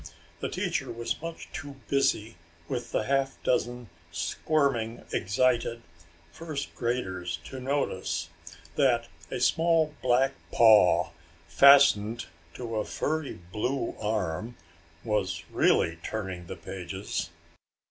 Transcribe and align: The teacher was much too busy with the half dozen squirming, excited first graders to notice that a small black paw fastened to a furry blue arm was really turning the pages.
The 0.39 0.49
teacher 0.49 0.91
was 0.91 1.21
much 1.21 1.47
too 1.53 1.75
busy 1.87 2.35
with 2.67 2.91
the 2.91 3.03
half 3.03 3.37
dozen 3.43 3.87
squirming, 4.11 5.05
excited 5.13 5.83
first 6.31 6.73
graders 6.73 7.37
to 7.43 7.59
notice 7.59 8.29
that 8.77 9.09
a 9.29 9.39
small 9.39 9.93
black 10.01 10.31
paw 10.51 11.11
fastened 11.47 12.25
to 12.55 12.77
a 12.77 12.83
furry 12.83 13.37
blue 13.51 13.95
arm 14.01 14.57
was 15.03 15.43
really 15.51 15.99
turning 16.01 16.47
the 16.47 16.55
pages. 16.55 17.29